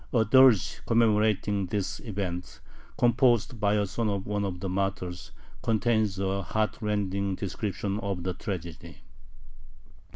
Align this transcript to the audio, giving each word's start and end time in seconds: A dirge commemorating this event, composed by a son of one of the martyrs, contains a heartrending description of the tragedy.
A 0.11 0.25
dirge 0.25 0.81
commemorating 0.87 1.67
this 1.67 1.99
event, 1.99 2.59
composed 2.97 3.59
by 3.59 3.75
a 3.75 3.85
son 3.85 4.09
of 4.09 4.25
one 4.25 4.43
of 4.43 4.59
the 4.59 4.67
martyrs, 4.67 5.29
contains 5.61 6.17
a 6.17 6.41
heartrending 6.41 7.35
description 7.35 7.99
of 7.99 8.23
the 8.23 8.33
tragedy. 8.33 9.03